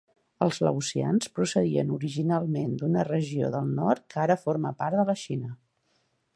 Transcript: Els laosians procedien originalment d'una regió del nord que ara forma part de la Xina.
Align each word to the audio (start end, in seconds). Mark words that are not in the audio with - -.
Els 0.43 0.59
laosians 0.67 1.29
procedien 1.35 1.91
originalment 1.97 2.73
d'una 2.81 3.05
regió 3.11 3.53
del 3.59 3.71
nord 3.83 4.03
que 4.15 4.21
ara 4.27 4.41
forma 4.47 4.75
part 4.83 5.01
de 5.03 5.07
la 5.11 5.19
Xina. 5.29 5.55